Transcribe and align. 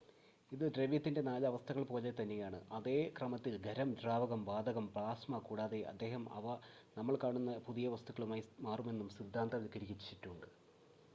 ഇത് 0.51 0.63
ദ്രവ്യത്തിന്റെ 0.75 1.21
നാല് 1.21 1.45
അവസ്ഥകൾ 1.49 1.83
പോലെതന്നെയാണ് 1.89 2.59
അതേ 2.71 2.95
ക്രമത്തിൽ; 3.17 3.55
ഖരം 3.65 3.89
ദ്രാവകം 3.99 4.41
വാതകം 4.47 4.85
പ്ലാസ്മ 4.87 5.39
കൂടാതെ 5.41 5.81
അദ്ദേഹം 5.91 6.23
അവ 6.31 6.47
നമ്മൾ 6.97 7.17
കാണുന്ന 7.23 7.53
പുതിയ 7.67 7.89
വസ്തുക്കളായി 7.95 8.45
മാറുമെന്നും 8.61 9.11
സിദ്ധാന്തവൽക്കരിച്ചിട്ടുണ്ട് 9.17 10.49